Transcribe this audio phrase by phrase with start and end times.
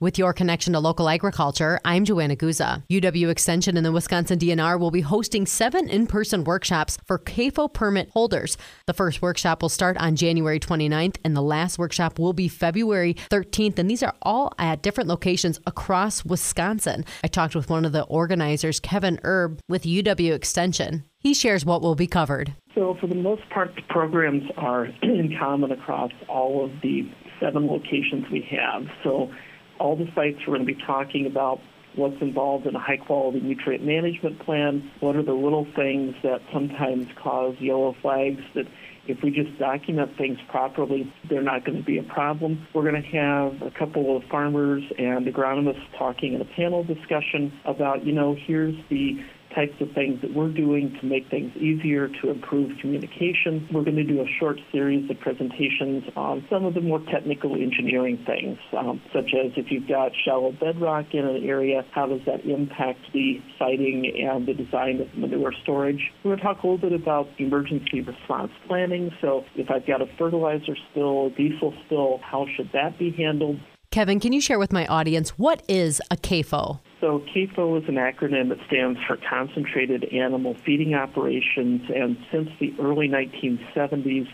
[0.00, 2.82] With your connection to local agriculture, I'm Joanna Guza.
[2.90, 7.72] UW Extension and the Wisconsin DNR will be hosting seven in person workshops for CAFO
[7.72, 8.56] permit holders.
[8.88, 13.14] The first workshop will start on January 29th, and the last workshop will be February
[13.30, 13.78] 13th.
[13.78, 17.04] And these are all at different locations across Wisconsin.
[17.22, 21.04] I talked with one of the organizers, Kevin Erb, with UW Extension.
[21.18, 22.52] He shares what will be covered.
[22.74, 27.08] So, for the most part, the programs are in common across all of the
[27.38, 28.86] seven locations we have.
[29.04, 29.30] So,
[29.78, 31.60] all the sites we're going to be talking about
[31.96, 36.40] what's involved in a high quality nutrient management plan, what are the little things that
[36.52, 38.66] sometimes cause yellow flags that
[39.06, 42.66] if we just document things properly, they're not going to be a problem.
[42.72, 47.52] We're going to have a couple of farmers and agronomists talking in a panel discussion
[47.64, 49.22] about, you know, here's the
[49.54, 53.68] types of things that we're doing to make things easier to improve communication.
[53.72, 57.54] We're going to do a short series of presentations on some of the more technical
[57.54, 62.20] engineering things, um, such as if you've got shallow bedrock in an area, how does
[62.26, 66.12] that impact the siting and the design of manure storage?
[66.22, 69.10] We're going to talk a little bit about emergency response planning.
[69.20, 73.58] So if I've got a fertilizer spill, diesel spill, how should that be handled?
[73.90, 76.80] Kevin, can you share with my audience what is a CAFO?
[77.04, 82.74] So CAFO is an acronym that stands for Concentrated Animal Feeding Operations, and since the
[82.80, 84.26] early 1970s,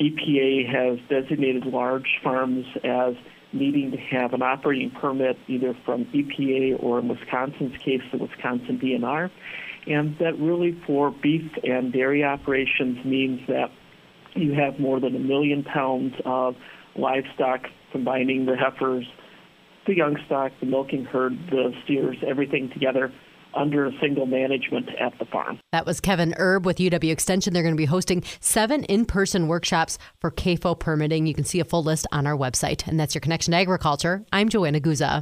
[0.00, 3.14] EPA has designated large farms as
[3.52, 8.80] needing to have an operating permit either from EPA or in Wisconsin's case, the Wisconsin
[8.80, 9.30] DNR.
[9.86, 13.70] And that really for beef and dairy operations means that
[14.34, 16.56] you have more than a million pounds of
[16.96, 19.06] livestock combining the heifers,
[19.86, 23.12] the young stock, the milking herd, the steers, everything together
[23.54, 25.60] under a single management at the farm.
[25.72, 27.52] That was Kevin Erb with UW Extension.
[27.52, 31.26] They're going to be hosting seven in person workshops for CAFO permitting.
[31.26, 32.86] You can see a full list on our website.
[32.86, 34.24] And that's your connection to agriculture.
[34.32, 35.20] I'm Joanna Guza.